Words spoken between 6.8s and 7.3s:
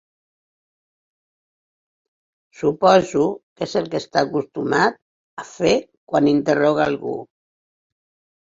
algú.